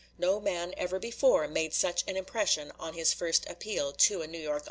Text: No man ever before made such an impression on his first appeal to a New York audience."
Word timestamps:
No 0.17 0.39
man 0.39 0.73
ever 0.77 0.97
before 0.97 1.47
made 1.47 1.75
such 1.75 2.03
an 2.07 2.17
impression 2.17 2.71
on 2.79 2.95
his 2.95 3.13
first 3.13 3.45
appeal 3.47 3.93
to 3.93 4.23
a 4.23 4.27
New 4.27 4.39
York 4.39 4.53
audience." 4.55 4.59